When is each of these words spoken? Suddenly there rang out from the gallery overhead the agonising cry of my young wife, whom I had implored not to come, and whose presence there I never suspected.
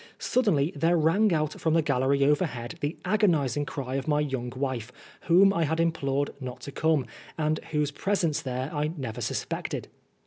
Suddenly 0.17 0.73
there 0.75 0.97
rang 0.97 1.31
out 1.31 1.61
from 1.61 1.75
the 1.75 1.83
gallery 1.83 2.23
overhead 2.25 2.73
the 2.79 2.97
agonising 3.05 3.67
cry 3.67 3.97
of 3.97 4.07
my 4.07 4.19
young 4.19 4.51
wife, 4.55 4.91
whom 5.27 5.53
I 5.53 5.65
had 5.65 5.79
implored 5.79 6.31
not 6.39 6.59
to 6.61 6.71
come, 6.71 7.05
and 7.37 7.59
whose 7.69 7.91
presence 7.91 8.41
there 8.41 8.71
I 8.73 8.93
never 8.97 9.21
suspected. 9.21 9.89